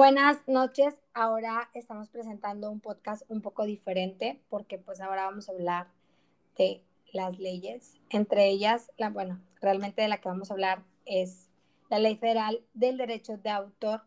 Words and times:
Buenas 0.00 0.38
noches. 0.46 0.94
Ahora 1.12 1.68
estamos 1.74 2.08
presentando 2.08 2.70
un 2.70 2.80
podcast 2.80 3.22
un 3.28 3.42
poco 3.42 3.66
diferente 3.66 4.40
porque 4.48 4.78
pues 4.78 4.98
ahora 5.02 5.26
vamos 5.26 5.46
a 5.46 5.52
hablar 5.52 5.88
de 6.56 6.82
las 7.12 7.38
leyes. 7.38 7.98
Entre 8.08 8.48
ellas, 8.48 8.90
la, 8.96 9.10
bueno, 9.10 9.42
realmente 9.60 10.00
de 10.00 10.08
la 10.08 10.16
que 10.16 10.30
vamos 10.30 10.50
a 10.50 10.54
hablar 10.54 10.84
es 11.04 11.50
la 11.90 11.98
Ley 11.98 12.16
Federal 12.16 12.64
del 12.72 12.96
Derecho 12.96 13.36
de 13.36 13.50
Autor. 13.50 14.00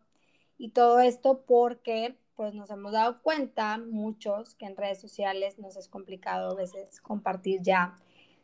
Y 0.58 0.70
todo 0.70 0.98
esto 0.98 1.44
porque 1.46 2.18
pues 2.34 2.54
nos 2.54 2.70
hemos 2.70 2.90
dado 2.90 3.22
cuenta 3.22 3.78
muchos 3.78 4.56
que 4.56 4.66
en 4.66 4.76
redes 4.76 5.00
sociales 5.00 5.60
nos 5.60 5.76
es 5.76 5.86
complicado 5.86 6.50
a 6.50 6.54
veces 6.56 7.00
compartir 7.00 7.62
ya 7.62 7.94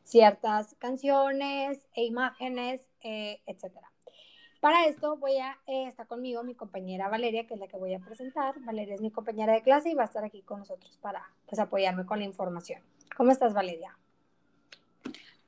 ciertas 0.05 0.76
canciones 0.79 1.85
e 1.96 2.04
imágenes, 2.04 2.89
eh, 3.01 3.40
etcétera. 3.45 3.90
Para 4.61 4.85
esto 4.85 5.17
voy 5.17 5.39
a, 5.39 5.59
eh, 5.67 5.89
estar 5.89 6.07
conmigo 6.07 6.45
mi 6.45 6.55
compañera 6.55 7.09
Valeria, 7.09 7.46
que 7.46 7.55
es 7.55 7.61
la 7.61 7.67
que 7.67 7.79
voy 7.79 7.95
a 7.95 7.99
presentar. 7.99 8.61
Valeria 8.61 8.95
es 8.95 9.01
mi 9.01 9.11
compañera 9.11 9.55
de 9.55 9.63
clase 9.63 9.89
y 9.89 9.95
va 9.95 10.03
a 10.03 10.07
estar 10.07 10.23
aquí 10.23 10.43
con 10.43 10.59
nosotros 10.59 10.99
para 10.99 11.27
pues, 11.46 11.59
apoyarme 11.59 12.05
con 12.05 12.18
la 12.18 12.27
información. 12.27 12.82
¿Cómo 13.17 13.32
estás, 13.32 13.54
Valeria? 13.54 13.96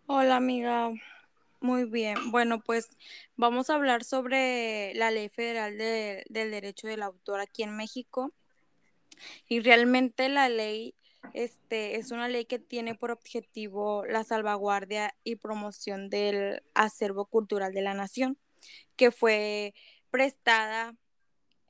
Hola, 0.07 0.37
amiga. 0.37 0.91
Muy 1.61 1.85
bien. 1.85 2.31
Bueno, 2.31 2.61
pues 2.61 2.89
vamos 3.37 3.69
a 3.69 3.75
hablar 3.75 4.03
sobre 4.03 4.95
la 4.95 5.11
Ley 5.11 5.29
Federal 5.29 5.77
del 5.77 6.51
Derecho 6.51 6.89
del 6.89 7.03
Autor 7.03 7.41
aquí 7.41 7.63
en 7.63 7.77
México. 7.77 8.33
Y 9.47 9.61
realmente 9.61 10.31
la 10.31 10.49
ley 10.49 10.95
este, 11.35 11.97
es 11.97 12.13
una 12.13 12.29
ley 12.29 12.47
que 12.47 12.59
tiene 12.59 12.95
por 12.95 13.11
objetivo 13.11 14.07
la 14.07 14.25
salvaguardia 14.25 15.15
y 15.23 15.37
promoción 15.37 16.09
del 16.09 16.63
acervo 16.75 17.27
cultural 17.27 17.75
de 17.75 17.83
la 17.83 17.93
nación 17.93 18.39
que 18.97 19.11
fue 19.11 19.75
prestada, 20.11 20.95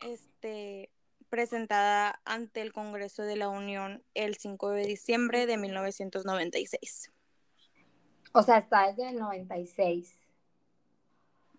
este, 0.06 0.90
presentada 1.28 2.20
ante 2.24 2.60
el 2.60 2.72
Congreso 2.72 3.22
de 3.22 3.36
la 3.36 3.48
Unión 3.48 4.04
el 4.14 4.36
5 4.36 4.70
de 4.70 4.86
diciembre 4.86 5.46
de 5.46 5.56
1996. 5.56 7.12
O 8.34 8.42
sea, 8.42 8.58
está 8.58 8.88
desde 8.88 9.10
el 9.10 9.16
96. 9.18 10.18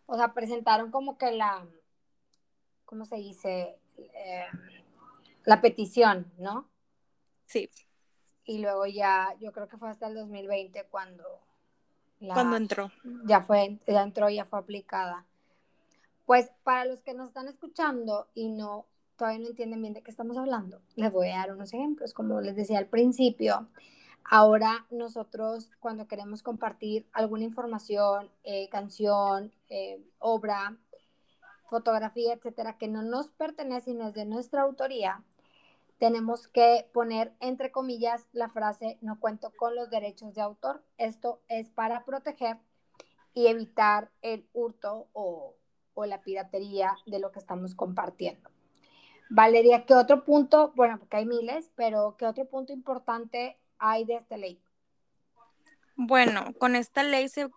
O 0.05 0.17
sea, 0.17 0.33
presentaron 0.33 0.91
como 0.91 1.17
que 1.17 1.31
la, 1.31 1.65
¿cómo 2.85 3.05
se 3.05 3.15
dice? 3.15 3.79
Eh, 3.97 4.45
la 5.45 5.61
petición, 5.61 6.31
¿no? 6.37 6.69
Sí. 7.45 7.69
Y 8.45 8.59
luego 8.59 8.85
ya, 8.85 9.35
yo 9.39 9.51
creo 9.51 9.67
que 9.67 9.77
fue 9.77 9.89
hasta 9.89 10.07
el 10.07 10.15
2020 10.15 10.85
cuando... 10.85 11.41
cuando 12.31 12.55
entró. 12.55 12.91
Ya 13.25 13.41
fue, 13.41 13.79
ya 13.87 14.03
entró, 14.03 14.29
ya 14.29 14.45
fue 14.45 14.59
aplicada. 14.59 15.25
Pues 16.25 16.51
para 16.63 16.85
los 16.85 17.01
que 17.01 17.13
nos 17.13 17.27
están 17.27 17.47
escuchando 17.47 18.27
y 18.33 18.49
no 18.49 18.85
todavía 19.17 19.39
no 19.39 19.47
entienden 19.47 19.81
bien 19.81 19.93
de 19.93 20.01
qué 20.01 20.11
estamos 20.11 20.37
hablando, 20.37 20.81
les 20.95 21.11
voy 21.11 21.29
a 21.29 21.37
dar 21.37 21.53
unos 21.53 21.73
ejemplos. 21.73 22.13
Como 22.13 22.41
les 22.41 22.55
decía 22.55 22.79
al 22.79 22.87
principio, 22.87 23.67
ahora 24.23 24.85
nosotros 24.89 25.69
cuando 25.79 26.07
queremos 26.07 26.43
compartir 26.43 27.07
alguna 27.13 27.43
información, 27.43 28.29
eh, 28.43 28.69
canción, 28.69 29.51
eh, 29.69 30.01
obra, 30.19 30.77
fotografía, 31.69 32.33
etcétera, 32.33 32.77
que 32.77 32.87
no 32.87 33.01
nos 33.01 33.31
pertenece 33.31 33.91
y 33.91 33.95
no 33.95 34.09
es 34.09 34.13
de 34.13 34.25
nuestra 34.25 34.61
autoría, 34.61 35.23
tenemos 36.03 36.49
que 36.49 36.89
poner 36.91 37.31
entre 37.39 37.71
comillas 37.71 38.27
la 38.33 38.49
frase 38.49 38.97
no 38.99 39.21
cuento 39.21 39.53
con 39.55 39.73
los 39.73 39.89
derechos 39.89 40.33
de 40.33 40.41
autor. 40.41 40.83
Esto 40.97 41.41
es 41.47 41.69
para 41.69 42.03
proteger 42.03 42.57
y 43.33 43.47
evitar 43.47 44.11
el 44.21 44.45
hurto 44.51 45.07
o 45.13 45.55
o 45.93 46.05
la 46.05 46.21
piratería 46.21 46.97
de 47.05 47.19
lo 47.19 47.31
que 47.31 47.39
estamos 47.39 47.73
compartiendo. 47.73 48.49
Valeria, 49.29 49.85
¿qué 49.85 49.93
otro 49.93 50.25
punto? 50.25 50.73
Bueno, 50.75 50.99
porque 50.99 51.15
hay 51.15 51.25
miles, 51.25 51.71
pero 51.75 52.17
¿qué 52.17 52.25
otro 52.25 52.49
punto 52.49 52.73
importante 52.73 53.57
hay 53.77 54.03
de 54.03 54.15
esta 54.15 54.35
ley? 54.35 54.61
Bueno, 55.95 56.53
con 56.59 56.75
esta 56.75 57.03
ley 57.03 57.29
se, 57.29 57.49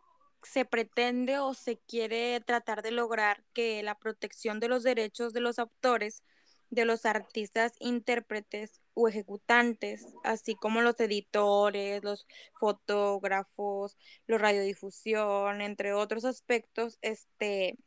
se 0.45 0.65
pretende 0.65 1.41
o 1.41 1.53
se 1.55 1.79
quiere 1.79 2.41
tratar 2.43 2.83
de 2.83 2.93
lograr 2.93 3.43
que 3.53 3.83
la 3.83 3.99
protección 3.99 4.61
de 4.61 4.69
los 4.69 4.85
derechos 4.85 5.33
de 5.33 5.41
los 5.41 5.59
autores, 5.59 6.23
de 6.71 6.85
los 6.85 7.07
artistas, 7.07 7.75
intérpretes 7.79 8.81
o 8.95 9.09
ejecutantes, 9.09 10.07
así 10.25 10.55
como 10.57 10.81
los 10.83 10.99
editores, 11.01 12.03
los 12.03 12.27
fotógrafos, 12.55 13.97
los 14.27 14.41
radiodifusión, 14.41 15.61
entre 15.61 15.93
otros 15.93 16.25
aspectos, 16.25 16.99
este, 17.03 17.79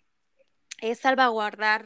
es 0.81 0.99
salvaguardar 0.99 1.85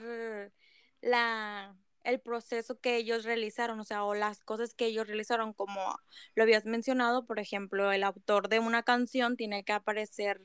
la, 1.01 1.75
el 2.03 2.19
proceso 2.21 2.79
que 2.79 2.97
ellos 2.97 3.23
realizaron, 3.23 3.79
o 3.79 3.83
sea, 3.83 4.03
o 4.03 4.15
las 4.15 4.43
cosas 4.43 4.73
que 4.73 4.85
ellos 4.85 5.07
realizaron, 5.07 5.53
como 5.53 5.97
lo 6.35 6.43
habías 6.43 6.65
mencionado, 6.65 7.25
por 7.25 7.39
ejemplo, 7.39 7.91
el 7.91 8.03
autor 8.03 8.49
de 8.49 8.59
una 8.59 8.83
canción 8.83 9.37
tiene 9.37 9.63
que 9.63 9.73
aparecer 9.73 10.41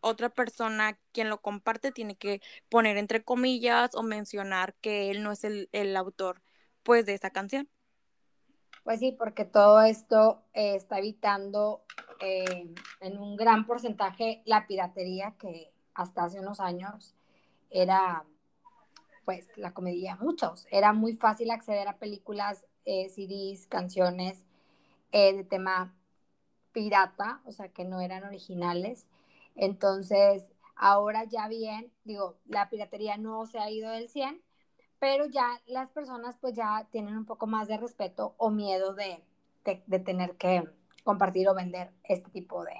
otra 0.00 0.28
persona 0.28 0.98
quien 1.12 1.28
lo 1.28 1.40
comparte, 1.40 1.92
tiene 1.92 2.16
que 2.16 2.40
poner 2.68 2.96
entre 2.96 3.22
comillas 3.22 3.94
o 3.94 4.02
mencionar 4.02 4.74
que 4.80 5.10
él 5.10 5.22
no 5.22 5.32
es 5.32 5.44
el, 5.44 5.96
autor, 5.96 6.42
pues, 6.82 7.06
de 7.06 7.14
esa 7.14 7.30
canción. 7.30 7.68
Pues 8.84 9.00
sí, 9.00 9.10
porque 9.10 9.44
todo 9.44 9.82
esto 9.82 10.44
eh, 10.54 10.76
está 10.76 10.98
evitando 10.98 11.82
eh, 12.20 12.72
en 13.00 13.18
un 13.18 13.36
gran 13.36 13.66
porcentaje 13.66 14.42
la 14.44 14.68
piratería 14.68 15.34
que 15.40 15.72
hasta 15.92 16.24
hace 16.24 16.38
unos 16.38 16.60
años 16.60 17.14
era 17.70 18.24
pues 19.24 19.48
la 19.56 19.74
comedia 19.74 20.16
muchos. 20.20 20.68
Era 20.70 20.92
muy 20.92 21.14
fácil 21.14 21.50
acceder 21.50 21.88
a 21.88 21.98
películas, 21.98 22.64
eh, 22.84 23.08
CDs, 23.08 23.66
canciones 23.66 24.44
de 25.10 25.44
tema 25.44 25.94
pirata, 26.72 27.40
o 27.46 27.52
sea, 27.52 27.70
que 27.70 27.84
no 27.84 28.02
eran 28.02 28.22
originales. 28.22 29.06
Entonces, 29.56 30.44
ahora 30.76 31.24
ya 31.24 31.48
bien, 31.48 31.92
digo, 32.04 32.36
la 32.46 32.68
piratería 32.68 33.16
no 33.16 33.46
se 33.46 33.58
ha 33.58 33.70
ido 33.70 33.90
del 33.90 34.08
100, 34.08 34.42
pero 34.98 35.26
ya 35.26 35.60
las 35.66 35.90
personas 35.90 36.36
pues 36.40 36.54
ya 36.54 36.86
tienen 36.90 37.16
un 37.16 37.26
poco 37.26 37.46
más 37.46 37.68
de 37.68 37.78
respeto 37.78 38.34
o 38.38 38.50
miedo 38.50 38.94
de, 38.94 39.22
de, 39.86 39.98
tener 39.98 40.36
que 40.36 40.64
compartir 41.04 41.48
o 41.48 41.54
vender 41.54 41.92
este 42.04 42.30
tipo 42.30 42.64
de, 42.64 42.74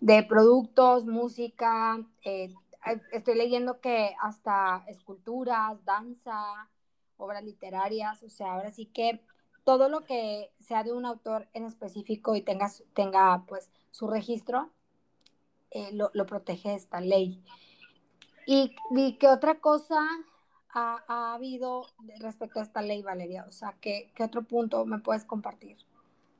de 0.00 0.22
productos, 0.22 1.06
música, 1.06 2.04
eh, 2.24 2.52
estoy 3.12 3.34
leyendo 3.34 3.80
que 3.80 4.14
hasta 4.20 4.84
esculturas, 4.86 5.84
danza, 5.84 6.68
obras 7.16 7.42
literarias, 7.44 8.22
o 8.22 8.28
sea, 8.28 8.54
ahora 8.54 8.70
sí 8.70 8.86
que 8.86 9.24
todo 9.64 9.88
lo 9.88 10.02
que 10.02 10.52
sea 10.60 10.84
de 10.84 10.92
un 10.92 11.04
autor 11.04 11.48
en 11.52 11.64
específico 11.64 12.36
y 12.36 12.42
tenga, 12.42 12.70
tenga 12.94 13.44
pues 13.48 13.70
su 13.90 14.08
registro, 14.08 14.70
eh, 15.76 15.90
lo, 15.92 16.26
protege 16.26 16.74
esta 16.74 17.00
ley. 17.00 17.42
¿Y, 18.46 18.74
qué 19.18 19.28
otra 19.28 19.60
cosa 19.60 20.00
ha, 20.70 21.04
ha, 21.06 21.34
habido 21.34 21.86
respecto 22.20 22.60
a 22.60 22.62
esta 22.62 22.80
ley, 22.80 23.02
Valeria? 23.02 23.44
O 23.46 23.52
sea, 23.52 23.76
¿qué, 23.80 24.10
¿qué 24.14 24.24
otro 24.24 24.42
punto 24.42 24.86
me 24.86 24.98
puedes 25.00 25.24
compartir? 25.24 25.76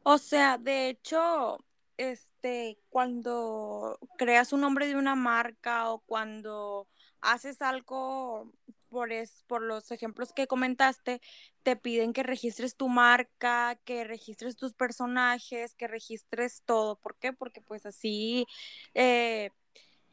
O 0.05 0.19
sea, 0.19 0.57
de 0.57 0.89
hecho, 0.89 1.59
este, 1.97 2.79
cuando 2.91 3.99
creas 4.17 4.53
un 4.53 4.61
nombre 4.61 4.87
de 4.87 4.97
una 4.97 5.17
marca 5.17 5.91
o 5.91 5.99
cuando 5.99 6.87
haces 7.21 7.61
algo 7.61 8.53
por, 8.89 9.13
es, 9.13 9.45
por 9.47 9.63
los 9.63 9.91
ejemplos 9.91 10.33
que 10.33 10.47
comentaste, 10.47 11.21
te 11.63 11.77
piden 11.77 12.13
que 12.13 12.23
registres 12.23 12.77
tu 12.77 12.89
marca, 12.89 13.79
que 13.85 14.05
registres 14.05 14.57
tus 14.57 14.75
personajes, 14.75 15.75
que 15.75 15.89
registres 15.89 16.63
todo. 16.65 16.97
¿Por 16.99 17.17
qué? 17.17 17.33
Porque 17.33 17.61
pues 17.61 17.87
así 17.87 18.47
eh, 18.95 19.51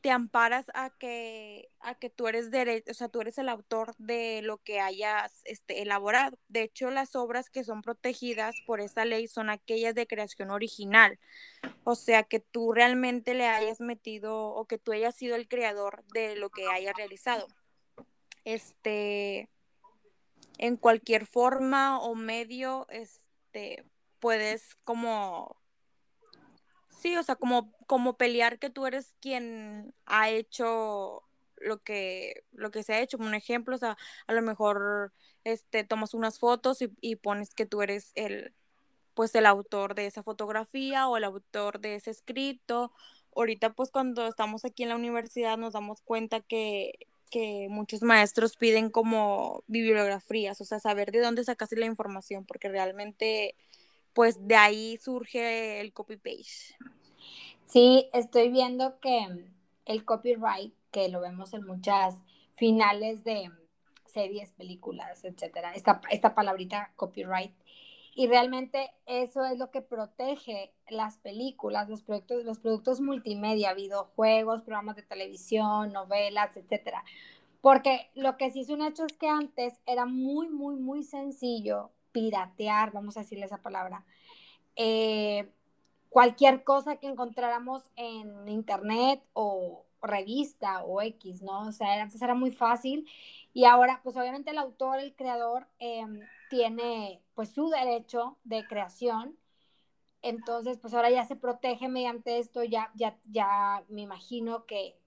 te 0.04 0.12
amparas 0.12 0.66
a 0.74 0.90
que, 0.90 1.70
a 1.80 1.96
que 1.96 2.10
tú 2.10 2.28
eres 2.28 2.50
o 2.90 2.94
sea, 2.94 3.08
tú 3.08 3.22
eres 3.22 3.38
el 3.38 3.48
autor 3.48 3.96
de 3.98 4.42
lo 4.42 4.58
que 4.58 4.82
hayas 4.82 5.42
este, 5.46 5.82
elaborado. 5.82 6.38
De 6.50 6.64
hecho, 6.64 6.92
las 6.92 7.16
obras 7.16 7.50
que 7.50 7.64
son 7.64 7.82
protegidas 7.82 8.54
por 8.66 8.82
esa 8.82 9.06
ley 9.06 9.30
son 9.30 9.50
aquellas 9.50 9.96
de 9.96 10.06
creación 10.06 10.52
original. 10.52 11.20
O 11.86 11.96
sea, 11.96 12.24
que 12.24 12.42
tú 12.42 12.74
realmente 12.74 13.34
le 13.34 13.48
hayas 13.48 13.80
metido 13.80 14.48
o 14.48 14.66
que 14.66 14.78
tú 14.78 14.92
hayas 14.92 15.16
sido 15.16 15.38
el 15.38 15.48
creador 15.48 16.04
de 16.14 16.36
lo 16.36 16.50
que 16.50 16.68
hayas 16.68 16.96
realizado. 16.98 17.48
Este, 18.46 19.50
en 20.58 20.78
cualquier 20.78 21.26
forma 21.26 22.00
o 22.00 22.16
medio, 22.16 22.88
este, 22.90 23.86
puedes 24.20 24.76
como 24.84 25.58
Sí, 27.04 27.18
o 27.18 27.24
sea, 27.24 27.36
como, 27.36 27.74
como 27.86 28.16
pelear 28.16 28.60
que 28.60 28.70
tú 28.70 28.86
eres 28.86 29.14
quien 29.20 29.94
ha 30.06 30.30
hecho 30.30 31.24
lo 31.58 31.84
que, 31.84 32.46
lo 32.54 32.72
que 32.72 32.82
se 32.84 32.94
ha 32.94 33.02
hecho. 33.02 33.18
Un 33.18 33.36
ejemplo, 33.36 33.76
o 33.76 33.78
sea, 33.78 33.98
a 34.26 34.34
lo 34.34 34.42
mejor 34.42 35.12
este, 35.44 35.84
tomas 35.84 36.14
unas 36.14 36.40
fotos 36.40 36.80
y, 36.82 37.16
pones 37.18 37.54
que 37.56 37.66
tú 37.66 37.82
eres 37.82 38.14
el, 38.16 38.54
pues 39.16 39.36
el 39.36 39.46
autor 39.48 39.96
de 39.96 40.06
esa 40.06 40.24
fotografía 40.24 41.10
o 41.10 41.18
el 41.18 41.26
autor 41.26 41.82
de 41.82 41.96
ese 41.96 42.12
escrito. 42.12 42.94
Ahorita 43.36 43.74
pues 43.74 43.92
cuando 43.92 44.26
estamos 44.28 44.64
aquí 44.64 44.84
en 44.84 44.90
la 44.90 44.96
universidad 44.96 45.58
nos 45.58 45.74
damos 45.74 46.02
cuenta 46.04 46.40
que, 46.40 46.94
que 47.34 47.66
muchos 47.68 48.04
maestros 48.04 48.56
piden 48.58 48.92
como 48.92 49.64
bibliografías, 49.66 50.62
o 50.62 50.66
sea, 50.66 50.80
saber 50.80 51.12
de 51.12 51.20
dónde 51.20 51.44
sacaste 51.44 51.76
la 51.76 51.88
información, 51.88 52.46
porque 52.46 52.70
realmente, 52.70 53.56
pues 54.14 54.38
de 54.48 54.56
ahí 54.56 55.00
surge 55.02 55.82
el 55.82 55.94
copy-page. 55.94 56.76
Sí, 57.66 58.08
estoy 58.14 58.50
viendo 58.50 59.00
que 59.00 59.26
el 59.86 60.06
copyright, 60.06 60.76
que 60.92 61.10
lo 61.10 61.22
vemos 61.22 61.56
en 61.56 61.66
muchas 61.66 62.18
finales 62.56 63.24
de 63.24 63.50
series, 64.06 64.52
películas, 64.52 65.24
etcétera, 65.24 65.74
esta, 65.74 66.02
esta 66.12 66.36
palabrita 66.36 66.94
copyright, 66.96 67.56
y 68.16 68.28
realmente 68.28 68.92
eso 69.06 69.44
es 69.46 69.58
lo 69.58 69.72
que 69.72 69.82
protege 69.82 70.74
las 70.90 71.18
películas, 71.18 71.90
los 71.90 72.04
productos, 72.04 72.44
los 72.44 72.60
productos 72.60 73.02
multimedia, 73.02 73.74
videojuegos, 73.74 74.62
programas 74.62 74.96
de 74.96 75.04
televisión, 75.04 75.92
novelas, 75.92 76.56
etcétera. 76.56 77.04
Porque 77.62 78.12
lo 78.14 78.38
que 78.38 78.52
sí 78.52 78.62
es 78.62 78.70
un 78.70 78.82
hecho 78.82 79.06
es 79.06 79.18
que 79.18 79.28
antes 79.28 79.74
era 79.86 80.06
muy, 80.06 80.50
muy, 80.50 80.76
muy 80.76 81.04
sencillo 81.04 81.92
piratear, 82.12 82.92
vamos 82.92 83.18
a 83.18 83.22
decirle 83.22 83.46
esa 83.46 83.62
palabra, 83.62 84.06
eh, 84.76 85.50
cualquier 86.10 86.64
cosa 86.64 86.98
que 86.98 87.08
encontráramos 87.08 87.84
en 87.96 88.48
internet 88.48 89.24
o 89.34 89.86
revista 90.04 90.84
o 90.84 91.02
X, 91.02 91.42
¿no? 91.42 91.68
O 91.68 91.72
sea, 91.72 92.02
antes 92.02 92.22
era 92.22 92.36
muy 92.36 92.52
fácil 92.52 93.08
y 93.54 93.66
ahora, 93.66 94.02
pues 94.04 94.18
obviamente 94.18 94.52
el 94.52 94.58
autor, 94.58 95.00
el 95.00 95.16
creador, 95.16 95.68
em, 95.80 96.22
tiene 96.50 97.22
pues 97.36 97.50
su 97.50 97.70
derecho 97.70 98.38
de 98.44 98.66
creación. 98.68 99.38
Entonces, 100.22 100.80
pues 100.80 100.94
ahora 100.94 101.12
ya 101.12 101.26
se 101.26 101.36
protege 101.36 101.88
mediante 101.90 102.40
esto, 102.40 102.64
ya, 102.64 102.92
ya, 102.96 103.18
ya 103.26 103.84
me 103.90 104.02
imagino 104.02 104.66
que, 104.66 104.98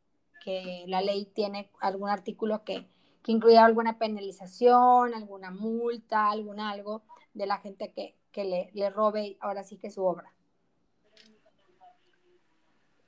que 0.44 0.84
la 0.88 1.00
ley 1.02 1.26
tiene 1.26 1.70
algún 1.80 2.08
artículo 2.10 2.64
que, 2.64 2.86
que 3.22 3.32
incluya 3.32 3.64
alguna 3.64 3.98
penalización, 3.98 5.14
alguna 5.14 5.50
multa, 5.50 6.30
algún 6.30 6.60
algo 6.60 7.02
de 7.34 7.46
la 7.46 7.58
gente 7.58 7.92
que, 7.92 8.16
que 8.30 8.44
le, 8.44 8.70
le 8.74 8.90
robe 8.90 9.38
ahora 9.40 9.64
sí 9.64 9.78
que 9.78 9.90
su 9.90 10.04
obra. 10.04 10.35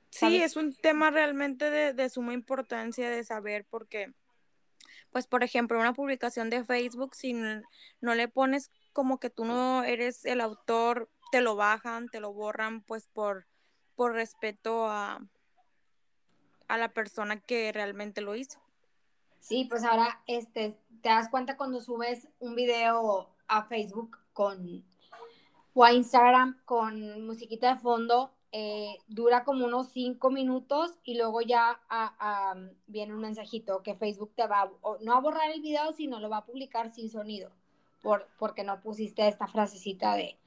Sí, 0.09 0.41
es 0.41 0.55
un 0.55 0.75
tema 0.75 1.11
realmente 1.11 1.69
de, 1.69 1.93
de, 1.93 2.09
suma 2.09 2.33
importancia 2.33 3.09
de 3.09 3.23
saber 3.23 3.65
porque 3.69 4.13
pues 5.11 5.27
por 5.27 5.43
ejemplo, 5.43 5.79
una 5.79 5.93
publicación 5.93 6.49
de 6.49 6.63
Facebook, 6.63 7.15
si 7.15 7.33
no 7.33 8.15
le 8.15 8.27
pones 8.27 8.71
como 8.93 9.19
que 9.19 9.29
tú 9.29 9.45
no 9.45 9.83
eres 9.83 10.25
el 10.25 10.41
autor, 10.41 11.09
te 11.31 11.41
lo 11.41 11.55
bajan, 11.55 12.09
te 12.09 12.19
lo 12.19 12.33
borran, 12.33 12.81
pues 12.81 13.07
por, 13.07 13.47
por 13.95 14.13
respeto 14.13 14.87
a, 14.87 15.19
a 16.67 16.77
la 16.77 16.89
persona 16.89 17.39
que 17.39 17.71
realmente 17.71 18.21
lo 18.21 18.35
hizo. 18.35 18.59
Sí, 19.39 19.65
pues 19.65 19.83
ahora 19.83 20.21
este, 20.27 20.77
te 21.01 21.09
das 21.09 21.29
cuenta 21.29 21.57
cuando 21.57 21.81
subes 21.81 22.27
un 22.39 22.55
video 22.55 23.29
a 23.47 23.63
Facebook 23.65 24.17
con 24.33 24.85
o 25.73 25.83
a 25.83 25.93
Instagram 25.93 26.59
con 26.65 27.25
musiquita 27.25 27.73
de 27.73 27.79
fondo, 27.79 28.33
eh, 28.51 28.97
dura 29.07 29.43
como 29.43 29.65
unos 29.65 29.89
cinco 29.89 30.31
minutos 30.31 30.97
y 31.03 31.17
luego 31.17 31.41
ya 31.41 31.79
viene 32.87 33.13
un 33.13 33.21
mensajito 33.21 33.83
que 33.83 33.95
Facebook 33.95 34.33
te 34.35 34.47
va 34.47 34.71
no 35.01 35.13
a 35.13 35.21
borrar 35.21 35.51
el 35.51 35.61
video, 35.61 35.91
sino 35.93 36.19
lo 36.19 36.29
va 36.29 36.37
a 36.37 36.45
publicar 36.45 36.89
sin 36.89 37.09
sonido, 37.09 37.51
por, 38.01 38.27
porque 38.39 38.63
no 38.63 38.81
pusiste 38.81 39.27
esta 39.27 39.47
frasecita 39.47 40.15
de, 40.15 40.37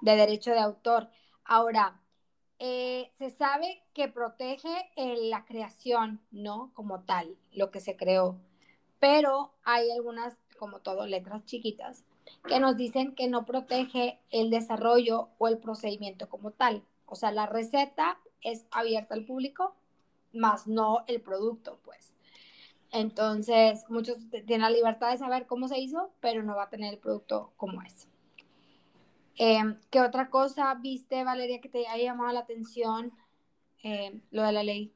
de 0.00 0.16
derecho 0.16 0.52
de 0.52 0.60
autor. 0.60 1.08
Ahora, 1.44 2.00
eh, 2.58 3.10
se 3.18 3.30
sabe 3.30 3.82
que 3.94 4.08
protege 4.08 4.90
la 4.96 5.44
creación, 5.44 6.20
¿no? 6.30 6.70
Como 6.74 7.04
tal, 7.04 7.36
lo 7.52 7.70
que 7.70 7.80
se 7.80 7.96
creó, 7.96 8.38
pero 8.98 9.54
hay 9.64 9.90
algunas, 9.90 10.36
como 10.58 10.80
todo, 10.80 11.06
letras 11.06 11.44
chiquitas, 11.46 12.04
que 12.46 12.60
nos 12.60 12.76
dicen 12.76 13.14
que 13.14 13.28
no 13.28 13.44
protege 13.44 14.20
el 14.30 14.50
desarrollo 14.50 15.30
o 15.38 15.48
el 15.48 15.58
procedimiento 15.58 16.28
como 16.28 16.52
tal. 16.52 16.84
O 17.10 17.16
sea, 17.16 17.32
la 17.32 17.46
receta 17.46 18.18
es 18.40 18.64
abierta 18.70 19.14
al 19.14 19.26
público, 19.26 19.74
más 20.32 20.66
no 20.66 21.04
el 21.06 21.20
producto, 21.20 21.78
pues. 21.84 22.14
Entonces, 22.92 23.84
muchos 23.88 24.16
tienen 24.30 24.62
la 24.62 24.70
libertad 24.70 25.10
de 25.10 25.18
saber 25.18 25.46
cómo 25.46 25.68
se 25.68 25.78
hizo, 25.78 26.10
pero 26.20 26.42
no 26.42 26.56
va 26.56 26.64
a 26.64 26.70
tener 26.70 26.94
el 26.94 26.98
producto 26.98 27.52
como 27.56 27.82
es. 27.82 28.08
Em, 29.36 29.78
¿Qué 29.90 30.00
otra 30.00 30.30
cosa 30.30 30.74
viste, 30.74 31.24
Valeria, 31.24 31.60
que 31.60 31.68
te 31.68 31.86
haya 31.86 32.04
llamado 32.04 32.32
la 32.32 32.40
atención 32.40 33.10
em, 33.82 34.20
lo 34.30 34.42
de 34.42 34.52
la 34.52 34.62
ley? 34.62 34.92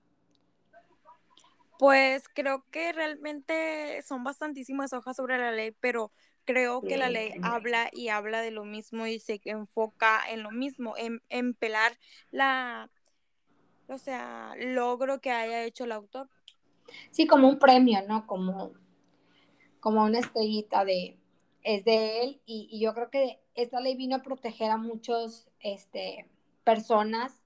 Pues 1.78 2.28
creo 2.28 2.64
que 2.70 2.92
realmente 2.92 4.02
son 4.02 4.22
bastantísimas 4.22 4.92
hojas 4.92 5.16
sobre 5.16 5.38
la 5.38 5.50
ley, 5.50 5.72
pero 5.80 6.12
creo 6.44 6.82
que 6.82 6.96
la 6.96 7.08
ley 7.08 7.32
habla 7.42 7.90
y 7.92 8.08
habla 8.08 8.40
de 8.40 8.50
lo 8.50 8.64
mismo 8.64 9.06
y 9.06 9.18
se 9.18 9.40
enfoca 9.44 10.20
en 10.30 10.42
lo 10.42 10.50
mismo, 10.50 10.94
en, 10.96 11.54
pelar 11.54 11.92
la, 12.30 12.90
o 13.88 13.98
sea, 13.98 14.54
logro 14.58 15.20
que 15.20 15.30
haya 15.30 15.64
hecho 15.64 15.84
el 15.84 15.92
autor. 15.92 16.28
Sí, 17.10 17.26
como 17.26 17.48
un 17.48 17.58
premio, 17.58 18.00
¿no? 18.06 18.26
Como, 18.26 18.72
como 19.80 20.04
una 20.04 20.18
estrellita 20.18 20.84
de, 20.84 21.18
es 21.62 21.84
de 21.84 22.20
él 22.22 22.42
y, 22.44 22.78
yo 22.80 22.94
creo 22.94 23.10
que 23.10 23.40
esta 23.54 23.80
ley 23.80 23.96
vino 23.96 24.16
a 24.16 24.22
proteger 24.22 24.70
a 24.70 24.76
muchos, 24.76 25.48
este, 25.60 26.28
personas 26.62 27.42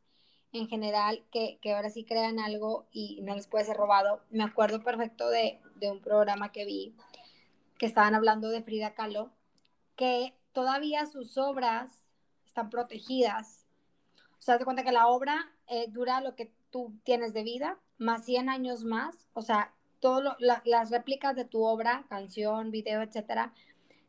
en 0.53 0.67
general 0.69 1.25
que, 1.31 1.59
ahora 1.75 1.91
sí 1.91 2.05
crean 2.05 2.39
algo 2.39 2.89
y 2.91 3.21
no 3.23 3.35
les 3.35 3.47
puede 3.47 3.65
ser 3.65 3.77
robado. 3.77 4.23
Me 4.31 4.45
acuerdo 4.45 4.83
perfecto 4.83 5.29
de, 5.29 5.61
de 5.77 5.91
un 5.91 6.01
programa 6.01 6.53
que 6.53 6.65
vi 6.65 6.95
que 7.79 7.87
estaban 7.87 8.15
hablando 8.15 8.51
de 8.51 8.63
Frida 8.63 8.95
Kahlo, 8.95 9.31
que 9.97 10.35
todavía 10.53 11.07
sus 11.07 11.39
obras 11.39 11.91
están 12.45 12.71
protegidas. 12.71 13.65
O 14.39 14.43
sea, 14.43 14.59
te 14.59 14.65
cuenta 14.65 14.85
que 14.85 14.93
la 14.93 15.09
obra 15.09 15.53
eh, 15.69 15.87
dura 15.89 16.21
lo 16.21 16.35
que 16.35 16.53
tú 16.71 16.93
tienes 17.05 17.33
de 17.33 17.43
vida, 17.43 17.79
más 17.99 18.25
100 18.25 18.49
años 18.49 18.85
más. 18.85 19.17
O 19.33 19.43
sea, 19.43 19.73
todas 20.01 20.37
las 20.65 20.91
réplicas 20.91 21.35
de 21.35 21.45
tu 21.45 21.65
obra, 21.65 22.05
canción, 22.09 22.71
video, 22.71 23.03
etcétera, 23.03 23.53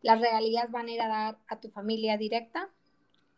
las 0.02 0.22
regalías 0.22 0.72
van 0.72 0.88
a 0.88 0.92
ir 0.92 1.02
a 1.02 1.08
dar 1.08 1.38
a 1.48 1.60
tu 1.60 1.70
familia 1.70 2.18
directa 2.18 2.70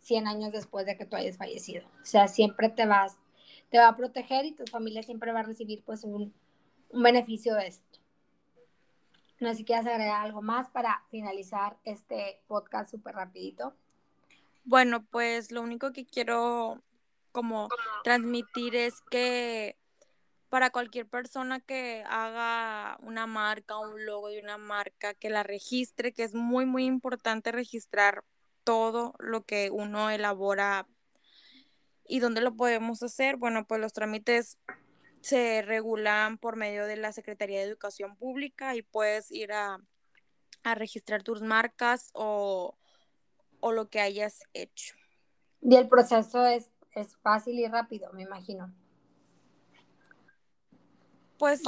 100 0.02 0.28
años 0.28 0.52
después 0.52 0.86
de 0.86 0.98
que 0.98 1.06
tú 1.06 1.16
hayas 1.16 1.38
fallecido. 1.38 1.88
O 2.02 2.06
sea, 2.06 2.28
siempre 2.28 2.70
te 2.70 2.86
vas, 2.86 3.18
te 3.70 3.78
va 3.78 3.88
a 3.88 3.96
proteger 3.96 4.46
y 4.46 4.52
tu 4.52 4.66
familia 4.66 5.04
siempre 5.04 5.32
va 5.32 5.42
a 5.42 5.44
recibir 5.44 5.84
pues 5.84 6.04
un, 6.04 6.34
un 6.90 7.04
beneficio 7.04 7.56
de 7.56 7.68
esto. 7.68 8.01
No 9.42 9.50
sé 9.50 9.56
si 9.56 9.66
quieres 9.66 9.88
agregar 9.88 10.22
algo 10.22 10.44
más 10.44 10.70
para 10.70 11.04
finalizar 11.10 11.76
este 11.84 12.40
podcast 12.48 12.92
súper 12.92 13.16
rapidito. 13.16 13.74
Bueno, 14.66 15.04
pues 15.04 15.52
lo 15.52 15.64
único 15.64 15.92
que 15.92 16.06
quiero 16.06 16.80
como 17.32 17.68
transmitir 18.04 18.76
es 18.76 19.02
que 19.10 19.78
para 20.50 20.70
cualquier 20.70 21.08
persona 21.08 21.60
que 21.60 22.04
haga 22.08 23.00
una 23.02 23.26
marca, 23.26 23.80
un 23.80 24.06
logo 24.06 24.28
de 24.28 24.40
una 24.42 24.60
marca, 24.60 25.16
que 25.16 25.32
la 25.32 25.42
registre, 25.42 26.14
que 26.14 26.24
es 26.24 26.36
muy, 26.36 26.68
muy 26.68 26.86
importante 26.86 27.52
registrar 27.52 28.24
todo 28.64 29.16
lo 29.18 29.44
que 29.44 29.72
uno 29.72 30.12
elabora 30.12 30.88
y 32.08 32.20
dónde 32.20 32.42
lo 32.42 32.56
podemos 32.56 33.02
hacer. 33.02 33.38
Bueno, 33.38 33.66
pues 33.66 33.82
los 33.82 33.94
trámites 33.94 34.60
se 35.22 35.62
regulan 35.62 36.38
por 36.38 36.56
medio 36.56 36.86
de 36.86 36.98
la 36.98 37.12
Secretaría 37.12 37.60
de 37.60 37.66
Educación 37.66 38.16
Pública 38.16 38.76
y 38.76 38.82
puedes 38.82 39.32
ir 39.32 39.54
a, 39.54 39.80
registrar 40.76 41.24
tus 41.24 41.42
marcas 41.42 42.12
o, 42.14 42.78
lo 43.62 43.90
que 43.90 44.00
hayas 44.00 44.44
hecho. 44.54 44.96
Y 45.62 45.76
el 45.76 45.88
proceso 45.88 46.46
es, 46.46 46.70
es 46.94 47.16
fácil 47.18 47.60
y 47.60 47.68
rápido, 47.68 48.12
me 48.14 48.24
imagino. 48.24 48.74
Pues 51.38 51.62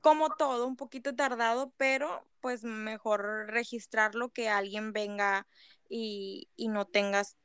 como 0.00 0.30
todo, 0.30 0.66
un 0.66 0.76
poquito 0.76 1.14
tardado, 1.16 1.72
pero 1.76 2.24
pues 2.40 2.62
mejor 2.62 3.48
registrarlo 3.48 4.28
que 4.28 4.48
alguien 4.48 4.92
venga 4.92 5.48
y, 5.88 6.48
y 6.54 6.68
no 6.68 6.84
tengas, 6.84 7.36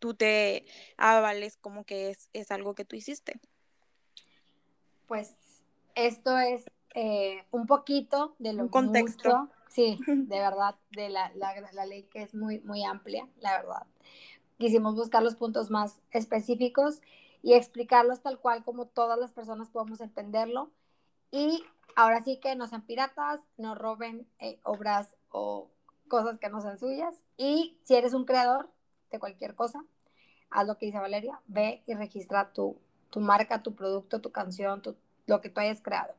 tú 0.00 0.14
te 0.14 0.66
avales 0.96 1.56
como 1.56 1.84
que 1.84 2.10
es, 2.10 2.28
es 2.32 2.50
algo 2.50 2.74
que 2.74 2.84
tú 2.84 2.96
hiciste 2.96 3.40
pues 5.08 5.34
esto 5.94 6.38
es 6.38 6.64
eh, 6.94 7.44
un 7.50 7.66
poquito 7.66 8.36
de 8.38 8.52
lo 8.52 8.64
un 8.64 8.68
contexto. 8.68 9.48
sí, 9.68 9.98
de 10.06 10.38
verdad, 10.38 10.76
de 10.90 11.08
la, 11.08 11.32
la, 11.34 11.86
ley 11.86 12.04
que 12.04 12.22
es 12.22 12.34
muy, 12.34 12.60
muy 12.60 12.84
amplia, 12.84 13.26
la 13.40 13.56
verdad. 13.56 13.86
Quisimos 14.58 14.94
buscar 14.94 15.22
los 15.22 15.34
puntos 15.34 15.70
más 15.70 15.98
específicos 16.10 17.00
y 17.42 17.54
explicarlos 17.54 18.20
tal 18.20 18.38
cual 18.38 18.64
como 18.64 18.86
todas 18.86 19.18
las 19.18 19.32
personas 19.32 19.70
podemos 19.70 20.00
entenderlo. 20.00 20.70
Y 21.30 21.64
ahora 21.96 22.22
sí 22.22 22.38
que 22.40 22.54
no 22.56 22.66
sean 22.66 22.82
piratas, 22.82 23.40
no 23.56 23.74
roben 23.74 24.26
eh, 24.38 24.58
obras 24.62 25.16
o 25.30 25.70
cosas 26.08 26.38
que 26.38 26.48
no 26.48 26.60
sean 26.60 26.78
suyas. 26.78 27.22
Y 27.36 27.78
si 27.84 27.94
eres 27.94 28.14
un 28.14 28.24
creador 28.24 28.70
de 29.10 29.18
cualquier 29.18 29.54
cosa, 29.54 29.84
haz 30.50 30.66
lo 30.66 30.78
que 30.78 30.86
dice 30.86 30.98
Valeria, 30.98 31.40
ve 31.46 31.82
y 31.86 31.94
registra 31.94 32.52
tu, 32.52 32.80
tu 33.10 33.20
marca, 33.20 33.62
tu 33.62 33.74
producto, 33.74 34.20
tu 34.20 34.32
canción, 34.32 34.82
lo 35.26 35.40
que 35.40 35.50
tú 35.50 35.60
hayas 35.60 35.80
creado. 35.80 36.14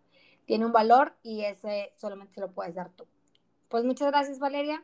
tiene 0.46 0.66
un 0.66 0.72
valor 0.74 1.16
y 1.24 1.42
ese 1.46 1.94
solamente 1.98 2.34
se 2.36 2.42
lo 2.42 2.52
puedes 2.52 2.76
dar 2.76 2.90
tú. 2.92 3.06
Pues 3.70 3.84
muchas 3.86 4.10
gracias, 4.10 4.40
Valeria. 4.40 4.84